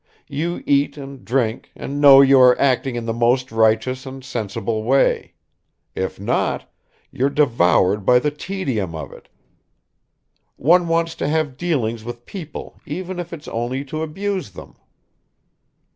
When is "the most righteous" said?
3.05-4.03